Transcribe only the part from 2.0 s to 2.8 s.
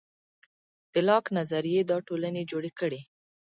ټولنې جوړې